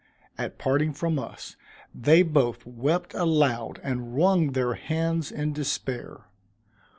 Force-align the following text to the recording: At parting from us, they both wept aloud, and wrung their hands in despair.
At 0.35 0.57
parting 0.57 0.93
from 0.93 1.19
us, 1.19 1.55
they 1.93 2.23
both 2.23 2.65
wept 2.65 3.13
aloud, 3.13 3.79
and 3.83 4.15
wrung 4.15 4.53
their 4.53 4.73
hands 4.73 5.31
in 5.31 5.53
despair. 5.53 6.25